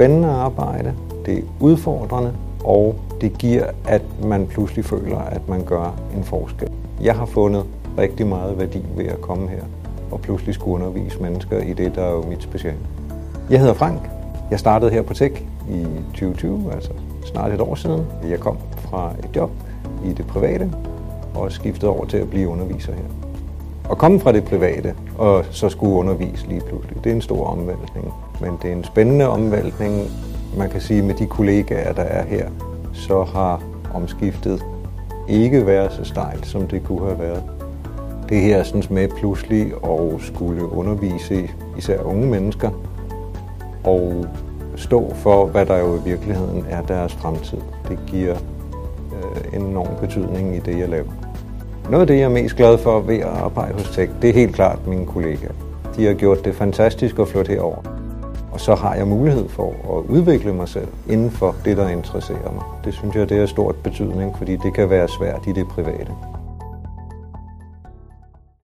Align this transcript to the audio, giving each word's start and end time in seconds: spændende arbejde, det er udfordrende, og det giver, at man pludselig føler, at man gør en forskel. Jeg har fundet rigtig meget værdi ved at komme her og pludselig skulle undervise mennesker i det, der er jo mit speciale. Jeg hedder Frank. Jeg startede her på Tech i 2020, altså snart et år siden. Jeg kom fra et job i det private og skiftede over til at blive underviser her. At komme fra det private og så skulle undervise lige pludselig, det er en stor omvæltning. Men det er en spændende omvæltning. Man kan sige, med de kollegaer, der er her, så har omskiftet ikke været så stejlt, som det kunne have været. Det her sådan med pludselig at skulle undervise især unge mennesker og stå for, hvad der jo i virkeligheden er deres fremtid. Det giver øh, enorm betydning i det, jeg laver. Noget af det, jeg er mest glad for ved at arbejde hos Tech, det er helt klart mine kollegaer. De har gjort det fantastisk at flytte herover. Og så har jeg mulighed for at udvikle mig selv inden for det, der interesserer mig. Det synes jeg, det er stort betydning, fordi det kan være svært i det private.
spændende 0.00 0.28
arbejde, 0.28 0.94
det 1.26 1.38
er 1.38 1.42
udfordrende, 1.60 2.32
og 2.64 2.94
det 3.20 3.38
giver, 3.38 3.64
at 3.88 4.02
man 4.24 4.46
pludselig 4.46 4.84
føler, 4.84 5.18
at 5.18 5.48
man 5.48 5.64
gør 5.64 6.00
en 6.16 6.24
forskel. 6.24 6.68
Jeg 7.02 7.14
har 7.14 7.26
fundet 7.26 7.64
rigtig 7.98 8.26
meget 8.26 8.58
værdi 8.58 8.82
ved 8.96 9.04
at 9.06 9.20
komme 9.20 9.48
her 9.48 9.62
og 10.10 10.20
pludselig 10.20 10.54
skulle 10.54 10.74
undervise 10.74 11.22
mennesker 11.22 11.58
i 11.58 11.72
det, 11.72 11.94
der 11.94 12.02
er 12.02 12.10
jo 12.10 12.22
mit 12.22 12.42
speciale. 12.42 12.78
Jeg 13.50 13.60
hedder 13.60 13.74
Frank. 13.74 14.00
Jeg 14.50 14.58
startede 14.58 14.90
her 14.90 15.02
på 15.02 15.14
Tech 15.14 15.42
i 15.70 15.86
2020, 16.12 16.72
altså 16.72 16.90
snart 17.24 17.52
et 17.52 17.60
år 17.60 17.74
siden. 17.74 18.06
Jeg 18.28 18.40
kom 18.40 18.58
fra 18.76 19.12
et 19.18 19.36
job 19.36 19.50
i 20.04 20.12
det 20.12 20.26
private 20.26 20.72
og 21.34 21.52
skiftede 21.52 21.90
over 21.90 22.04
til 22.04 22.16
at 22.16 22.30
blive 22.30 22.48
underviser 22.48 22.92
her. 22.92 23.04
At 23.90 23.98
komme 23.98 24.20
fra 24.20 24.32
det 24.32 24.44
private 24.44 24.94
og 25.20 25.44
så 25.50 25.68
skulle 25.68 25.94
undervise 25.94 26.46
lige 26.46 26.60
pludselig, 26.60 27.04
det 27.04 27.10
er 27.10 27.14
en 27.14 27.20
stor 27.22 27.46
omvæltning. 27.46 28.14
Men 28.40 28.58
det 28.62 28.70
er 28.70 28.76
en 28.76 28.84
spændende 28.84 29.28
omvæltning. 29.28 30.10
Man 30.56 30.70
kan 30.70 30.80
sige, 30.80 31.02
med 31.02 31.14
de 31.14 31.26
kollegaer, 31.26 31.92
der 31.92 32.02
er 32.02 32.24
her, 32.24 32.48
så 32.92 33.24
har 33.24 33.62
omskiftet 33.94 34.64
ikke 35.28 35.66
været 35.66 35.92
så 35.92 36.04
stejlt, 36.04 36.46
som 36.46 36.66
det 36.66 36.84
kunne 36.84 37.06
have 37.06 37.18
været. 37.18 37.42
Det 38.28 38.40
her 38.40 38.62
sådan 38.62 38.82
med 38.90 39.08
pludselig 39.08 39.72
at 39.84 40.20
skulle 40.20 40.72
undervise 40.72 41.50
især 41.78 42.02
unge 42.02 42.26
mennesker 42.26 42.70
og 43.84 44.26
stå 44.76 45.14
for, 45.14 45.46
hvad 45.46 45.66
der 45.66 45.78
jo 45.78 45.96
i 45.96 46.00
virkeligheden 46.04 46.66
er 46.70 46.82
deres 46.82 47.14
fremtid. 47.14 47.58
Det 47.88 47.98
giver 48.06 48.36
øh, 49.12 49.60
enorm 49.60 50.00
betydning 50.00 50.56
i 50.56 50.58
det, 50.58 50.78
jeg 50.78 50.88
laver. 50.88 51.29
Noget 51.90 52.00
af 52.00 52.06
det, 52.06 52.16
jeg 52.16 52.24
er 52.24 52.28
mest 52.28 52.56
glad 52.56 52.78
for 52.78 53.00
ved 53.00 53.18
at 53.18 53.26
arbejde 53.26 53.72
hos 53.74 53.90
Tech, 53.90 54.12
det 54.22 54.30
er 54.30 54.34
helt 54.34 54.54
klart 54.54 54.86
mine 54.86 55.06
kollegaer. 55.06 55.52
De 55.96 56.06
har 56.06 56.14
gjort 56.14 56.44
det 56.44 56.54
fantastisk 56.54 57.18
at 57.18 57.28
flytte 57.28 57.52
herover. 57.52 57.82
Og 58.52 58.60
så 58.60 58.74
har 58.74 58.94
jeg 58.94 59.06
mulighed 59.06 59.48
for 59.48 59.98
at 59.98 60.10
udvikle 60.10 60.54
mig 60.54 60.68
selv 60.68 60.88
inden 61.08 61.30
for 61.30 61.56
det, 61.64 61.76
der 61.76 61.88
interesserer 61.88 62.52
mig. 62.52 62.62
Det 62.84 62.94
synes 62.94 63.14
jeg, 63.14 63.28
det 63.28 63.38
er 63.38 63.46
stort 63.46 63.74
betydning, 63.76 64.34
fordi 64.38 64.56
det 64.56 64.74
kan 64.74 64.90
være 64.90 65.08
svært 65.08 65.46
i 65.46 65.52
det 65.52 65.68
private. 65.68 66.12